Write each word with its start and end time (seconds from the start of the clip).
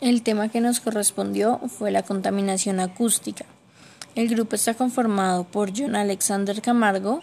El 0.00 0.22
tema 0.22 0.48
que 0.48 0.60
nos 0.60 0.78
correspondió 0.78 1.58
fue 1.66 1.90
la 1.90 2.04
contaminación 2.04 2.78
acústica. 2.78 3.46
El 4.14 4.28
grupo 4.28 4.54
está 4.54 4.74
conformado 4.74 5.42
por 5.42 5.76
John 5.76 5.96
Alexander 5.96 6.62
Camargo, 6.62 7.18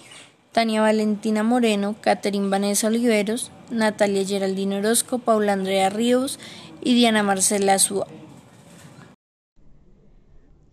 Tania 0.51 0.81
Valentina 0.81 1.41
Moreno, 1.41 1.95
Catherine 2.01 2.49
Vanessa 2.49 2.87
Oliveros, 2.87 3.49
Natalia 3.71 4.25
Geraldine 4.25 4.79
Orozco, 4.79 5.19
Paula 5.19 5.53
Andrea 5.53 5.89
Ríos 5.89 6.37
y 6.81 6.95
Diana 6.95 7.23
Marcela 7.23 7.75
Azúa. 7.75 8.07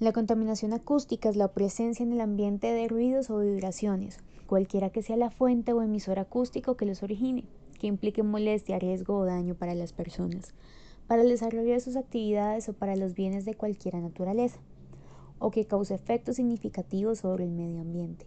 La 0.00 0.12
contaminación 0.12 0.72
acústica 0.72 1.28
es 1.28 1.36
la 1.36 1.52
presencia 1.52 2.02
en 2.02 2.12
el 2.12 2.20
ambiente 2.20 2.72
de 2.72 2.88
ruidos 2.88 3.30
o 3.30 3.38
vibraciones, 3.38 4.18
cualquiera 4.48 4.90
que 4.90 5.02
sea 5.02 5.16
la 5.16 5.30
fuente 5.30 5.72
o 5.72 5.82
emisor 5.82 6.18
acústico 6.18 6.76
que 6.76 6.84
los 6.84 7.04
origine, 7.04 7.44
que 7.78 7.86
implique 7.86 8.24
molestia, 8.24 8.80
riesgo 8.80 9.18
o 9.18 9.24
daño 9.24 9.54
para 9.54 9.76
las 9.76 9.92
personas, 9.92 10.52
para 11.12 11.24
el 11.24 11.28
desarrollo 11.28 11.74
de 11.74 11.80
sus 11.80 11.96
actividades 11.96 12.70
o 12.70 12.72
para 12.72 12.96
los 12.96 13.12
bienes 13.12 13.44
de 13.44 13.54
cualquier 13.54 13.96
naturaleza, 13.96 14.58
o 15.38 15.50
que 15.50 15.66
cause 15.66 15.94
efectos 15.94 16.36
significativos 16.36 17.18
sobre 17.18 17.44
el 17.44 17.50
medio 17.50 17.82
ambiente. 17.82 18.26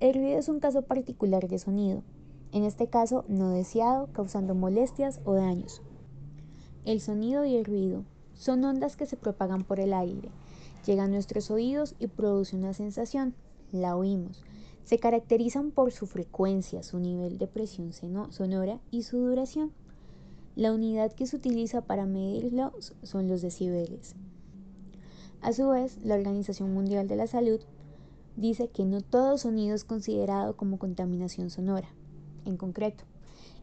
El 0.00 0.14
ruido 0.14 0.36
es 0.36 0.48
un 0.48 0.58
caso 0.58 0.82
particular 0.82 1.46
de 1.46 1.60
sonido, 1.60 2.02
en 2.50 2.64
este 2.64 2.88
caso 2.88 3.24
no 3.28 3.50
deseado, 3.50 4.08
causando 4.12 4.56
molestias 4.56 5.20
o 5.24 5.34
daños. 5.34 5.80
El 6.84 7.00
sonido 7.00 7.44
y 7.44 7.54
el 7.54 7.64
ruido 7.64 8.02
son 8.34 8.64
ondas 8.64 8.96
que 8.96 9.06
se 9.06 9.16
propagan 9.16 9.62
por 9.62 9.78
el 9.78 9.94
aire, 9.94 10.28
llegan 10.84 11.10
a 11.10 11.12
nuestros 11.12 11.52
oídos 11.52 11.94
y 12.00 12.08
producen 12.08 12.64
una 12.64 12.74
sensación, 12.74 13.36
la 13.70 13.94
oímos. 13.94 14.42
Se 14.82 14.98
caracterizan 14.98 15.70
por 15.70 15.92
su 15.92 16.08
frecuencia, 16.08 16.82
su 16.82 16.98
nivel 16.98 17.38
de 17.38 17.46
presión 17.46 17.92
sonora 17.92 18.80
y 18.90 19.04
su 19.04 19.18
duración. 19.18 19.70
La 20.58 20.72
unidad 20.72 21.12
que 21.12 21.24
se 21.24 21.36
utiliza 21.36 21.82
para 21.82 22.04
medirlos 22.04 22.92
son 23.04 23.28
los 23.28 23.42
decibeles. 23.42 24.16
A 25.40 25.52
su 25.52 25.68
vez, 25.68 25.98
la 26.02 26.16
Organización 26.16 26.74
Mundial 26.74 27.06
de 27.06 27.14
la 27.14 27.28
Salud 27.28 27.60
dice 28.34 28.66
que 28.66 28.84
no 28.84 29.00
todo 29.00 29.38
sonido 29.38 29.76
es 29.76 29.84
considerado 29.84 30.56
como 30.56 30.80
contaminación 30.80 31.50
sonora. 31.50 31.88
En 32.44 32.56
concreto, 32.56 33.04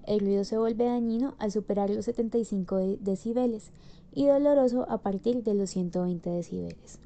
el 0.08 0.22
ruido 0.22 0.46
se 0.46 0.58
vuelve 0.58 0.86
dañino 0.86 1.36
al 1.38 1.52
superar 1.52 1.90
los 1.90 2.06
75 2.06 2.78
decibeles 3.02 3.72
y 4.14 4.28
doloroso 4.28 4.86
a 4.90 5.00
partir 5.00 5.44
de 5.44 5.54
los 5.54 5.72
120 5.72 6.30
decibeles. 6.30 7.00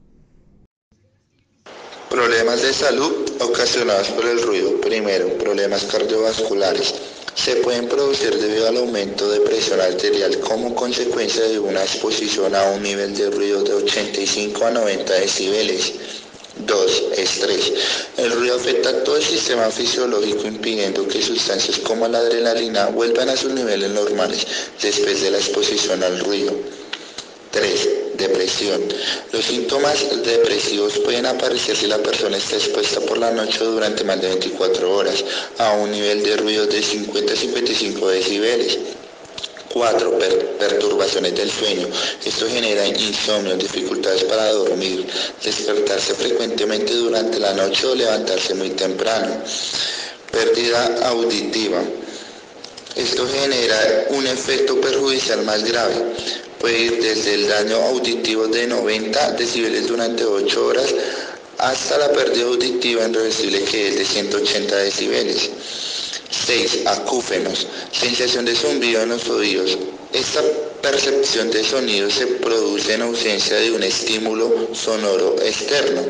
Problemas 2.11 2.61
de 2.61 2.73
salud 2.73 3.11
ocasionados 3.41 4.09
por 4.09 4.27
el 4.27 4.39
ruido. 4.43 4.79
Primero, 4.81 5.35
problemas 5.39 5.83
cardiovasculares. 5.85 6.93
Se 7.43 7.55
pueden 7.55 7.87
producir 7.87 8.37
debido 8.37 8.67
al 8.67 8.75
aumento 8.75 9.29
de 9.29 9.39
presión 9.39 9.79
arterial 9.79 10.39
como 10.39 10.75
consecuencia 10.75 11.41
de 11.47 11.57
una 11.57 11.81
exposición 11.81 12.53
a 12.53 12.63
un 12.71 12.83
nivel 12.83 13.15
de 13.15 13.29
ruido 13.29 13.63
de 13.63 13.75
85 13.75 14.65
a 14.65 14.71
90 14.71 15.13
decibeles. 15.13 15.93
2. 16.57 17.03
Estrés. 17.15 17.71
El 18.17 18.33
ruido 18.33 18.57
afecta 18.57 18.89
a 18.89 19.03
todo 19.05 19.15
el 19.15 19.23
sistema 19.23 19.69
fisiológico 19.71 20.47
impidiendo 20.47 21.07
que 21.07 21.21
sustancias 21.21 21.79
como 21.79 22.09
la 22.09 22.17
adrenalina 22.17 22.87
vuelvan 22.87 23.29
a 23.29 23.37
sus 23.37 23.53
niveles 23.53 23.89
normales 23.91 24.45
después 24.81 25.21
de 25.21 25.31
la 25.31 25.37
exposición 25.37 26.03
al 26.03 26.19
ruido. 26.19 26.51
3. 27.51 27.98
Depresión. 28.19 28.83
Los 29.31 29.45
síntomas 29.45 29.97
depresivos 30.25 30.99
pueden 30.99 31.25
aparecer 31.25 31.77
si 31.77 31.87
la 31.87 31.99
persona 31.99 32.35
está 32.35 32.57
expuesta 32.57 32.99
por 32.99 33.17
la 33.17 33.31
noche 33.31 33.63
durante 33.63 34.03
más 34.03 34.21
de 34.21 34.27
24 34.27 34.93
horas 34.93 35.23
a 35.57 35.71
un 35.73 35.89
nivel 35.89 36.21
de 36.23 36.35
ruido 36.35 36.65
de 36.67 36.83
50 36.83 37.31
a 37.31 37.35
55 37.35 38.09
decibeles. 38.09 38.77
4. 39.73 40.19
perturbaciones 40.59 41.33
del 41.35 41.49
sueño. 41.49 41.87
Esto 42.25 42.47
genera 42.49 42.85
insomnio, 42.87 43.55
dificultades 43.55 44.25
para 44.25 44.51
dormir, 44.51 45.07
despertarse 45.41 46.13
frecuentemente 46.15 46.93
durante 46.93 47.39
la 47.39 47.53
noche 47.53 47.87
o 47.87 47.95
levantarse 47.95 48.53
muy 48.55 48.71
temprano. 48.71 49.41
Pérdida 50.29 51.07
auditiva. 51.07 51.81
Esto 52.95 53.25
genera 53.27 54.07
un 54.09 54.27
efecto 54.27 54.81
perjudicial 54.81 55.43
más 55.43 55.63
grave. 55.63 55.95
Puede 56.59 56.77
ir 56.77 57.01
desde 57.01 57.35
el 57.35 57.47
daño 57.47 57.77
auditivo 57.77 58.47
de 58.47 58.67
90 58.67 59.31
decibeles 59.31 59.87
durante 59.87 60.25
8 60.25 60.65
horas 60.65 60.93
hasta 61.57 61.97
la 61.97 62.11
pérdida 62.11 62.45
auditiva 62.45 63.07
irreversible 63.07 63.63
que 63.63 63.87
es 63.87 63.95
de 63.97 64.05
180 64.05 64.75
decibeles. 64.75 65.49
6. 66.29 66.85
Acúfenos. 66.85 67.67
Sensación 67.91 68.45
de 68.45 68.55
zumbido 68.55 69.01
en 69.01 69.09
los 69.09 69.27
oídos. 69.29 69.77
Esta 70.13 70.41
percepción 70.81 71.51
de 71.51 71.63
sonido 71.63 72.09
se 72.09 72.25
produce 72.25 72.93
en 72.93 73.01
ausencia 73.01 73.57
de 73.57 73.71
un 73.71 73.83
estímulo 73.83 74.69
sonoro 74.73 75.35
externo. 75.41 76.01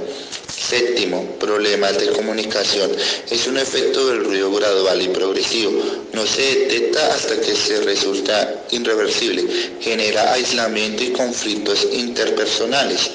Séptimo, 0.48 1.24
problemas 1.40 1.98
de 1.98 2.08
comunicación. 2.10 2.92
Es 3.30 3.48
un 3.48 3.58
efecto 3.58 4.08
del 4.08 4.24
ruido 4.24 4.52
gradual 4.52 5.02
y 5.02 5.08
progresivo. 5.10 5.72
No 6.14 6.26
se 6.26 6.42
detecta 6.42 7.14
hasta 7.14 7.40
que 7.40 7.56
se 7.56 7.82
resulta 7.82 8.64
irreversible. 8.72 9.46
Genera 9.80 10.34
aislamiento 10.34 11.04
y 11.04 11.12
conflictos 11.12 11.88
interpersonales. 11.92 13.10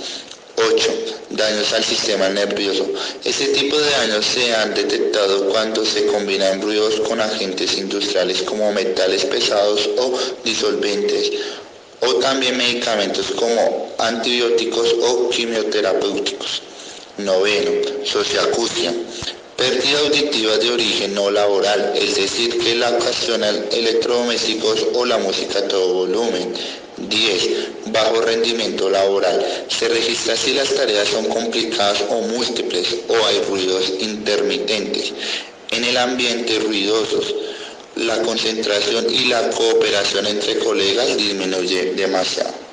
8. 0.57 0.91
Daños 1.31 1.73
al 1.73 1.85
sistema 1.85 2.29
nervioso. 2.29 2.87
Este 3.25 3.47
tipo 3.49 3.77
de 3.79 3.91
daños 3.91 4.25
se 4.25 4.55
han 4.55 4.75
detectado 4.75 5.49
cuando 5.49 5.85
se 5.85 6.07
combinan 6.07 6.63
ruidos 6.63 7.01
con 7.01 7.21
agentes 7.21 7.77
industriales 7.77 8.43
como 8.43 8.73
metales 8.73 9.25
pesados 9.25 9.89
o 9.99 10.17
disolventes, 10.45 11.33
o 12.01 12.15
también 12.17 12.57
medicamentos 12.57 13.27
como 13.33 13.93
antibióticos 13.99 14.95
o 15.03 15.31
quimioterapéuticos. 15.31 16.63
Noveno, 17.19 17.71
socioacusia. 18.05 18.93
Pérdida 19.57 20.01
auditiva 20.01 20.59
de 20.59 20.71
origen 20.71 21.15
no 21.15 21.31
laboral, 21.31 21.93
es 21.95 22.17
decir, 22.17 22.59
que 22.59 22.75
la 22.75 22.91
ocasionan 22.91 23.67
electrodomésticos 23.71 24.87
o 24.95 25.05
la 25.05 25.19
música 25.19 25.61
a 25.61 25.69
todo 25.69 25.95
volumen. 25.95 26.53
10. 26.97 27.74
Bajo 27.95 28.21
rendimiento 28.21 28.91
laboral. 28.91 29.67
Se 29.69 29.89
registra 29.89 30.37
si 30.37 30.53
las 30.53 30.75
tareas 30.75 31.09
son 31.09 31.27
complicadas 31.27 32.05
o 32.11 32.21
múltiples 32.23 32.97
o 33.09 33.25
hay 33.25 33.41
ruidos 33.49 33.93
intermitentes. 34.01 35.13
En 35.71 35.85
el 35.85 35.97
ambiente 35.97 36.59
ruidosos, 36.59 37.35
la 37.95 38.21
concentración 38.23 39.07
y 39.09 39.27
la 39.27 39.49
cooperación 39.51 40.27
entre 40.27 40.59
colegas 40.59 41.17
disminuye 41.17 41.95
demasiado 41.95 42.64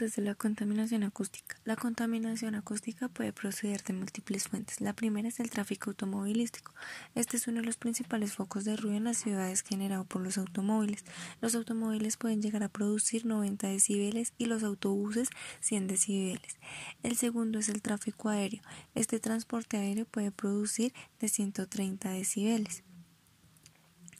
de 0.00 0.22
la 0.22 0.34
contaminación 0.34 1.04
acústica. 1.04 1.56
La 1.64 1.76
contaminación 1.76 2.56
acústica 2.56 3.08
puede 3.08 3.32
proceder 3.32 3.84
de 3.84 3.92
múltiples 3.92 4.48
fuentes. 4.48 4.80
La 4.80 4.92
primera 4.92 5.28
es 5.28 5.38
el 5.38 5.50
tráfico 5.50 5.90
automovilístico. 5.90 6.74
Este 7.14 7.36
es 7.36 7.46
uno 7.46 7.60
de 7.60 7.66
los 7.66 7.76
principales 7.76 8.32
focos 8.32 8.64
de 8.64 8.76
ruido 8.76 8.96
en 8.96 9.04
las 9.04 9.18
ciudades 9.18 9.62
generado 9.62 10.04
por 10.04 10.20
los 10.20 10.36
automóviles. 10.36 11.04
Los 11.40 11.54
automóviles 11.54 12.16
pueden 12.16 12.42
llegar 12.42 12.64
a 12.64 12.68
producir 12.68 13.24
90 13.24 13.68
decibeles 13.68 14.32
y 14.36 14.46
los 14.46 14.64
autobuses 14.64 15.28
100 15.60 15.86
decibeles. 15.86 16.58
El 17.04 17.16
segundo 17.16 17.60
es 17.60 17.68
el 17.68 17.80
tráfico 17.80 18.30
aéreo. 18.30 18.62
Este 18.96 19.20
transporte 19.20 19.76
aéreo 19.76 20.06
puede 20.06 20.32
producir 20.32 20.92
de 21.20 21.28
130 21.28 22.10
decibeles. 22.10 22.83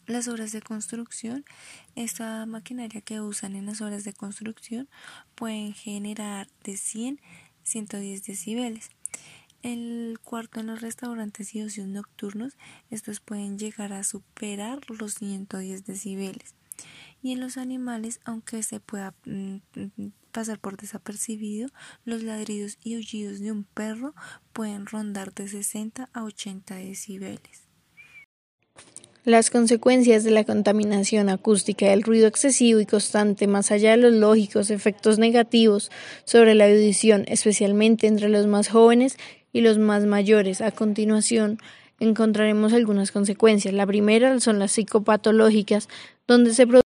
Las 0.06 0.28
obras 0.28 0.52
de 0.52 0.60
construcción, 0.60 1.46
esta 1.94 2.44
maquinaria 2.44 3.00
que 3.00 3.22
usan 3.22 3.56
en 3.56 3.64
las 3.64 3.80
obras 3.80 4.04
de 4.04 4.12
construcción 4.12 4.86
pueden 5.34 5.72
generar 5.72 6.46
de 6.62 6.76
100 6.76 7.20
a 7.22 7.66
110 7.66 8.22
decibeles. 8.22 8.90
El 9.62 10.18
cuarto 10.22 10.60
en 10.60 10.66
los 10.66 10.82
restaurantes 10.82 11.54
y 11.54 11.62
ocios 11.62 11.86
nocturnos, 11.86 12.58
estos 12.90 13.20
pueden 13.20 13.58
llegar 13.58 13.94
a 13.94 14.04
superar 14.04 14.80
los 14.90 15.14
110 15.14 15.86
decibeles. 15.86 16.54
Y 17.22 17.32
en 17.32 17.40
los 17.40 17.56
animales, 17.56 18.20
aunque 18.26 18.62
se 18.62 18.80
pueda 18.80 19.14
mm, 19.24 19.56
pasar 20.32 20.58
por 20.58 20.76
desapercibido, 20.76 21.70
los 22.04 22.22
ladridos 22.22 22.76
y 22.82 22.96
aullidos 22.96 23.40
de 23.40 23.52
un 23.52 23.64
perro 23.64 24.14
pueden 24.52 24.84
rondar 24.84 25.32
de 25.32 25.48
60 25.48 26.10
a 26.12 26.24
80 26.24 26.74
decibeles. 26.74 27.63
Las 29.24 29.48
consecuencias 29.48 30.22
de 30.22 30.30
la 30.30 30.44
contaminación 30.44 31.30
acústica 31.30 31.86
del 31.86 32.02
ruido 32.02 32.26
excesivo 32.26 32.78
y 32.78 32.84
constante, 32.84 33.46
más 33.46 33.70
allá 33.70 33.92
de 33.92 33.96
los 33.96 34.12
lógicos 34.12 34.68
efectos 34.68 35.18
negativos 35.18 35.90
sobre 36.26 36.54
la 36.54 36.66
audición, 36.66 37.24
especialmente 37.26 38.06
entre 38.06 38.28
los 38.28 38.46
más 38.46 38.68
jóvenes 38.68 39.16
y 39.50 39.62
los 39.62 39.78
más 39.78 40.04
mayores. 40.04 40.60
A 40.60 40.72
continuación, 40.72 41.58
encontraremos 42.00 42.74
algunas 42.74 43.12
consecuencias. 43.12 43.72
La 43.72 43.86
primera 43.86 44.38
son 44.40 44.58
las 44.58 44.72
psicopatológicas, 44.72 45.88
donde 46.28 46.52
se 46.52 46.66
produce 46.66 46.84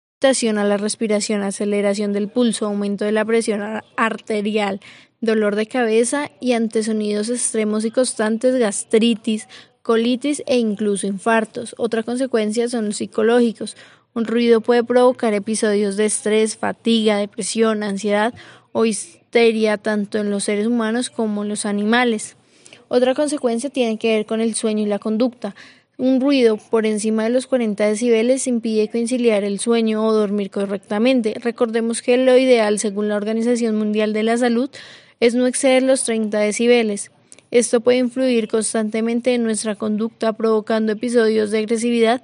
a 0.50 0.64
la 0.64 0.76
respiración, 0.76 1.42
aceleración 1.42 2.12
del 2.12 2.28
pulso, 2.28 2.66
aumento 2.66 3.06
de 3.06 3.12
la 3.12 3.24
presión 3.24 3.62
arterial, 3.96 4.80
dolor 5.22 5.56
de 5.56 5.66
cabeza 5.66 6.30
y 6.38 6.52
ante 6.52 6.82
sonidos 6.82 7.30
extremos 7.30 7.86
y 7.86 7.90
constantes, 7.90 8.56
gastritis, 8.56 9.48
colitis 9.86 10.42
e 10.46 10.58
incluso 10.58 11.06
infartos. 11.06 11.76
Otra 11.78 12.02
consecuencia 12.02 12.68
son 12.68 12.86
los 12.86 12.96
psicológicos, 12.96 13.76
Un 14.14 14.24
ruido 14.24 14.62
puede 14.62 14.82
provocar 14.82 15.34
episodios 15.34 15.96
de 15.96 16.06
estrés, 16.06 16.56
fatiga, 16.56 17.18
depresión, 17.18 17.82
ansiedad 17.82 18.32
o 18.72 18.86
histeria 18.86 19.76
tanto 19.76 20.18
en 20.18 20.30
los 20.30 20.44
seres 20.44 20.66
humanos 20.66 21.10
como 21.10 21.42
en 21.42 21.50
los 21.50 21.66
animales. 21.66 22.36
Otra 22.88 23.14
consecuencia 23.14 23.68
tiene 23.68 23.98
que 23.98 24.16
ver 24.16 24.26
con 24.26 24.40
el 24.40 24.54
sueño 24.54 24.84
y 24.84 24.86
la 24.86 24.98
conducta. 24.98 25.54
Un 25.98 26.20
ruido 26.20 26.56
por 26.56 26.86
encima 26.86 27.24
de 27.24 27.30
los 27.30 27.46
40 27.46 27.86
decibeles 27.86 28.46
impide 28.46 28.88
conciliar 28.88 29.44
el 29.44 29.60
sueño 29.60 30.04
o 30.04 30.12
dormir 30.12 30.50
correctamente. 30.50 31.34
Recordemos 31.38 32.00
que 32.00 32.16
lo 32.16 32.36
ideal, 32.38 32.78
según 32.78 33.08
la 33.08 33.16
Organización 33.16 33.76
Mundial 33.76 34.14
de 34.14 34.22
la 34.22 34.38
Salud, 34.38 34.70
es 35.20 35.34
no 35.34 35.46
exceder 35.46 35.82
los 35.82 36.04
30 36.04 36.38
decibeles. 36.38 37.10
Esto 37.50 37.80
puede 37.80 37.98
influir 37.98 38.48
constantemente 38.48 39.34
en 39.34 39.44
nuestra 39.44 39.76
conducta, 39.76 40.32
provocando 40.32 40.92
episodios 40.92 41.50
de 41.50 41.58
agresividad 41.58 42.22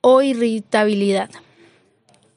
o 0.00 0.22
irritabilidad. 0.22 1.30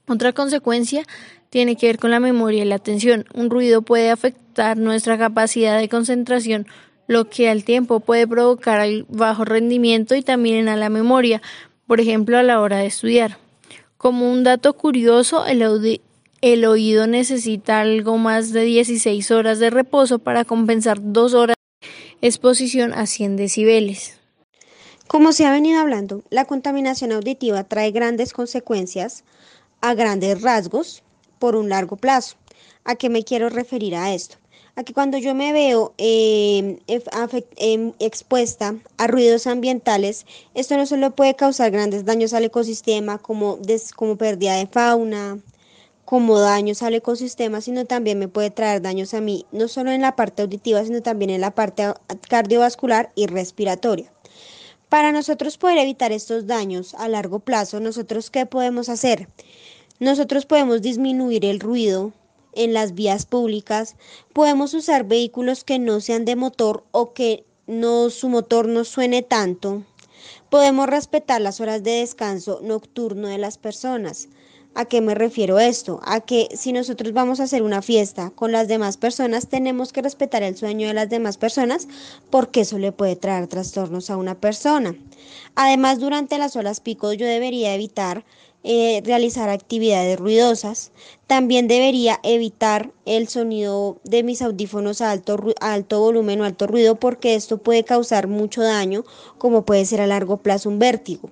Otra 0.07 0.33
consecuencia 0.33 1.03
tiene 1.49 1.75
que 1.75 1.87
ver 1.87 1.99
con 1.99 2.11
la 2.11 2.19
memoria 2.19 2.63
y 2.63 2.67
la 2.67 2.75
atención. 2.75 3.25
Un 3.33 3.49
ruido 3.49 3.81
puede 3.81 4.11
afectar 4.11 4.77
nuestra 4.77 5.17
capacidad 5.17 5.79
de 5.79 5.89
concentración, 5.89 6.67
lo 7.07 7.29
que 7.29 7.49
al 7.49 7.63
tiempo 7.63 7.99
puede 7.99 8.27
provocar 8.27 8.81
el 8.81 9.05
bajo 9.09 9.45
rendimiento 9.45 10.15
y 10.15 10.21
también 10.21 10.69
a 10.69 10.75
la 10.75 10.89
memoria, 10.89 11.41
por 11.87 11.99
ejemplo 11.99 12.37
a 12.37 12.43
la 12.43 12.61
hora 12.61 12.77
de 12.77 12.87
estudiar. 12.87 13.37
Como 13.97 14.31
un 14.31 14.43
dato 14.43 14.73
curioso, 14.73 15.45
el, 15.45 16.01
el 16.41 16.65
oído 16.65 17.07
necesita 17.07 17.81
algo 17.81 18.17
más 18.17 18.51
de 18.51 18.61
16 18.61 19.31
horas 19.31 19.59
de 19.59 19.69
reposo 19.69 20.19
para 20.19 20.45
compensar 20.45 20.97
dos 21.01 21.33
horas 21.33 21.55
exposición 22.27 22.93
a 22.93 23.05
100 23.05 23.35
decibeles. 23.35 24.17
Como 25.07 25.31
se 25.31 25.45
ha 25.45 25.51
venido 25.51 25.79
hablando, 25.79 26.23
la 26.31 26.45
contaminación 26.45 27.11
auditiva 27.11 27.63
trae 27.63 27.91
grandes 27.91 28.33
consecuencias 28.33 29.23
a 29.81 29.93
grandes 29.93 30.41
rasgos 30.41 31.03
por 31.37 31.55
un 31.55 31.69
largo 31.69 31.97
plazo. 31.97 32.37
¿A 32.83 32.95
qué 32.95 33.09
me 33.09 33.23
quiero 33.23 33.49
referir 33.49 33.95
a 33.95 34.13
esto? 34.13 34.37
A 34.75 34.83
que 34.83 34.93
cuando 34.93 35.19
yo 35.19 35.35
me 35.35 35.53
veo 35.53 35.93
em, 35.97 36.79
em, 36.87 37.93
expuesta 37.99 38.75
a 38.97 39.07
ruidos 39.07 39.45
ambientales, 39.45 40.25
esto 40.55 40.75
no 40.75 40.85
solo 40.87 41.15
puede 41.15 41.35
causar 41.35 41.69
grandes 41.69 42.03
daños 42.03 42.33
al 42.33 42.45
ecosistema 42.45 43.19
como, 43.19 43.59
como 43.95 44.17
pérdida 44.17 44.55
de 44.55 44.67
fauna, 44.67 45.39
como 46.05 46.39
daños 46.39 46.83
al 46.83 46.93
ecosistema, 46.93 47.61
sino 47.61 47.85
también 47.85 48.19
me 48.19 48.27
puede 48.27 48.51
traer 48.51 48.81
daños 48.81 49.13
a 49.15 49.21
mí, 49.21 49.45
no 49.51 49.67
solo 49.67 49.91
en 49.91 50.01
la 50.01 50.15
parte 50.15 50.43
auditiva, 50.43 50.83
sino 50.85 51.01
también 51.01 51.31
en 51.31 51.41
la 51.41 51.55
parte 51.55 51.93
cardiovascular 52.29 53.11
y 53.15 53.25
respiratoria. 53.25 54.13
Para 54.89 55.11
nosotros 55.11 55.57
poder 55.57 55.79
evitar 55.79 56.11
estos 56.11 56.45
daños 56.45 56.93
a 56.93 57.09
largo 57.09 57.39
plazo, 57.39 57.79
nosotros 57.79 58.29
qué 58.29 58.45
podemos 58.45 58.87
hacer? 58.87 59.27
Nosotros 59.99 60.45
podemos 60.45 60.81
disminuir 60.81 61.43
el 61.43 61.59
ruido 61.59 62.13
en 62.53 62.73
las 62.73 62.93
vías 62.93 63.25
públicas, 63.25 63.95
podemos 64.31 64.73
usar 64.73 65.05
vehículos 65.05 65.63
que 65.63 65.79
no 65.79 66.01
sean 66.01 66.23
de 66.23 66.35
motor 66.35 66.85
o 66.91 67.13
que 67.13 67.45
no 67.67 68.11
su 68.11 68.29
motor 68.29 68.67
no 68.67 68.83
suene 68.83 69.23
tanto. 69.23 69.83
Podemos 70.49 70.87
respetar 70.87 71.41
las 71.41 71.59
horas 71.59 71.83
de 71.83 71.91
descanso 71.99 72.59
nocturno 72.61 73.27
de 73.27 73.39
las 73.39 73.57
personas. 73.57 74.29
¿A 74.77 74.83
qué 74.83 74.99
me 74.99 75.15
refiero 75.15 75.57
esto? 75.57 76.01
A 76.03 76.19
que 76.19 76.49
si 76.53 76.73
nosotros 76.73 77.13
vamos 77.13 77.39
a 77.39 77.43
hacer 77.43 77.63
una 77.63 77.81
fiesta 77.81 78.31
con 78.35 78.51
las 78.51 78.67
demás 78.67 78.97
personas, 78.97 79.47
tenemos 79.47 79.93
que 79.93 80.01
respetar 80.01 80.43
el 80.43 80.57
sueño 80.57 80.87
de 80.89 80.93
las 80.93 81.09
demás 81.09 81.37
personas 81.37 81.87
porque 82.29 82.59
eso 82.59 82.77
le 82.77 82.91
puede 82.91 83.15
traer 83.15 83.47
trastornos 83.47 84.09
a 84.09 84.17
una 84.17 84.35
persona. 84.35 84.93
Además, 85.55 85.99
durante 85.99 86.37
las 86.37 86.57
horas 86.57 86.81
pico 86.81 87.13
yo 87.13 87.25
debería 87.25 87.73
evitar 87.73 88.25
eh, 88.65 89.01
realizar 89.05 89.47
actividades 89.47 90.19
ruidosas. 90.19 90.91
También 91.25 91.69
debería 91.69 92.19
evitar 92.23 92.91
el 93.05 93.29
sonido 93.29 94.01
de 94.03 94.23
mis 94.23 94.41
audífonos 94.41 94.99
a 94.99 95.11
alto 95.11 95.99
volumen 96.01 96.41
o 96.41 96.43
alto 96.43 96.67
ruido 96.67 96.95
porque 96.95 97.35
esto 97.35 97.59
puede 97.59 97.85
causar 97.85 98.27
mucho 98.27 98.61
daño, 98.61 99.05
como 99.37 99.63
puede 99.63 99.85
ser 99.85 100.01
a 100.01 100.07
largo 100.07 100.35
plazo 100.37 100.67
un 100.67 100.79
vértigo. 100.79 101.31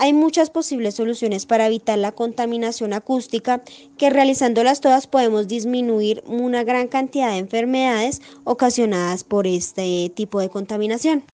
Hay 0.00 0.12
muchas 0.12 0.48
posibles 0.48 0.94
soluciones 0.94 1.44
para 1.44 1.66
evitar 1.66 1.98
la 1.98 2.12
contaminación 2.12 2.92
acústica 2.92 3.62
que 3.98 4.10
realizándolas 4.10 4.80
todas 4.80 5.08
podemos 5.08 5.48
disminuir 5.48 6.22
una 6.24 6.62
gran 6.62 6.86
cantidad 6.86 7.32
de 7.32 7.38
enfermedades 7.38 8.22
ocasionadas 8.44 9.24
por 9.24 9.48
este 9.48 10.08
tipo 10.14 10.40
de 10.40 10.50
contaminación. 10.50 11.24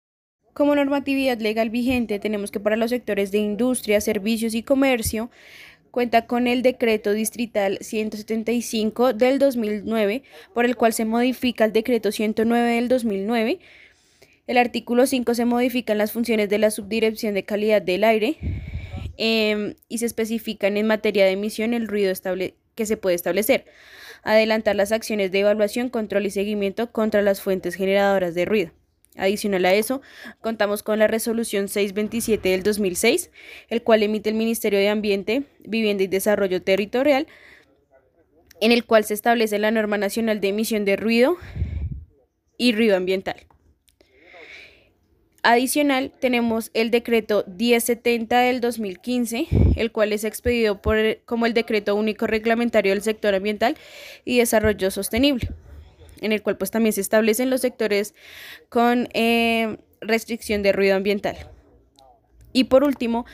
Como 0.55 0.75
normatividad 0.75 1.39
legal 1.41 1.69
vigente, 1.69 2.19
tenemos 2.19 2.51
que 2.51 2.59
para 2.59 2.77
los 2.77 2.89
sectores 2.89 3.31
de 3.33 3.39
industria, 3.39 4.01
servicios 4.01 4.55
y 4.55 4.63
comercio, 4.63 5.31
cuenta 5.91 6.27
con 6.27 6.47
el 6.47 6.63
decreto 6.63 7.13
distrital 7.13 7.77
175 7.83 9.13
del 9.13 9.39
2009, 9.39 10.23
por 10.55 10.65
el 10.65 10.75
cual 10.77 10.95
se 10.95 11.05
modifica 11.05 11.67
el 11.67 11.75
decreto 11.75 12.13
109 12.13 12.77
del 12.77 12.89
2009 12.89 13.61
el 14.47 14.59
artículo 14.59 15.07
5 15.07 15.35
se 15.35 15.45
modifican 15.45 15.99
las 15.99 16.13
funciones 16.13 16.49
de 16.49 16.59
la 16.59 16.71
Subdirección 16.71 17.35
de 17.35 17.45
Calidad 17.45 17.81
del 17.81 18.05
Aire 18.05 18.39
em, 19.17 19.75
y 19.89 19.99
se 19.99 20.07
especifican 20.07 20.77
en 20.77 20.87
materia 20.87 21.25
de 21.25 21.33
emisión 21.33 21.73
el 21.73 21.89
ruido 21.89 22.13
que 22.75 22.87
se 22.87 22.97
puede 22.97 23.17
establecer. 23.17 23.65
Adelantar 24.23 24.77
las 24.77 24.93
acciones 24.93 25.33
de 25.33 25.41
evaluación, 25.41 25.89
control 25.89 26.27
y 26.27 26.31
seguimiento 26.31 26.93
contra 26.93 27.23
las 27.23 27.41
fuentes 27.41 27.75
generadoras 27.75 28.35
de 28.35 28.45
ruido. 28.45 28.73
Adicional 29.17 29.65
a 29.65 29.75
eso, 29.75 30.03
contamos 30.41 30.83
con 30.83 30.99
la 30.99 31.07
resolución 31.07 31.69
627 31.69 32.49
del 32.49 32.65
2006, 32.65 33.31
el 33.69 33.83
cual 33.83 34.03
emite 34.03 34.29
el 34.29 34.35
Ministerio 34.35 34.79
de 34.79 34.89
Ambiente, 34.89 35.45
Vivienda 35.61 36.03
y 36.03 36.09
Desarrollo 36.09 36.63
Territorial, 36.63 37.29
en 38.61 38.73
el 38.73 38.85
cual 38.85 39.05
se 39.05 39.15
establece 39.15 39.59
la 39.59 39.71
norma 39.71 39.99
nacional 39.99 40.41
de 40.41 40.49
emisión 40.49 40.85
de 40.85 40.97
ruido 40.97 41.37
y 42.59 42.73
ruido 42.73 42.97
ambiental. 42.97 43.47
Adicional, 45.47 46.11
tenemos 46.21 46.71
el 46.73 46.91
decreto 46.91 47.45
1070 47.47 48.41
del 48.41 48.63
2015, 48.63 49.47
el 49.77 49.93
cual 49.93 50.15
es 50.15 50.25
expedido 50.25 50.81
por, 50.81 50.97
como 51.27 51.45
el 51.45 51.53
decreto 51.53 51.95
único 51.97 52.27
reglamentario 52.27 52.93
del 52.93 53.03
sector 53.03 53.35
ambiental 53.35 53.77
y 54.25 54.39
desarrollo 54.39 54.91
sostenible, 54.91 55.51
en 56.23 56.33
el 56.33 56.43
cual 56.43 56.57
pues 56.57 56.71
también 56.71 56.95
se 56.95 57.03
establecen 57.03 57.51
los 57.51 57.61
sectores 57.61 58.15
con 58.71 59.11
eh, 59.13 59.77
restricción 60.01 60.63
de 60.63 60.73
ruido 60.73 60.97
ambiental. 60.97 61.37
Y 62.55 62.65
por 62.65 62.83
último, 62.83 63.27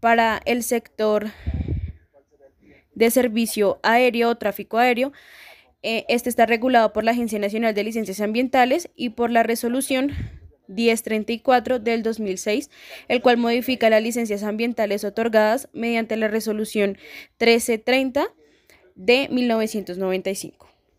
para 0.00 0.40
el 0.46 0.62
sector 0.62 1.28
de 2.94 3.10
servicio 3.10 3.80
aéreo 3.82 4.30
o 4.30 4.36
tráfico 4.36 4.78
aéreo, 4.78 5.12
eh, 5.82 6.06
este 6.08 6.30
está 6.30 6.46
regulado 6.46 6.94
por 6.94 7.04
la 7.04 7.10
Agencia 7.10 7.38
Nacional 7.38 7.74
de 7.74 7.84
Licencias 7.84 8.22
Ambientales 8.22 8.88
y 8.96 9.10
por 9.10 9.30
la 9.30 9.42
resolución 9.42 10.39
1034 10.70 11.78
del 11.78 12.02
2006, 12.02 12.70
el 13.08 13.20
cual 13.20 13.36
modifica 13.36 13.90
las 13.90 14.02
licencias 14.02 14.42
ambientales 14.42 15.04
otorgadas 15.04 15.68
mediante 15.72 16.16
la 16.16 16.28
resolución 16.28 16.98
1330 17.38 18.28
de 18.94 19.28
1995. 19.30 20.69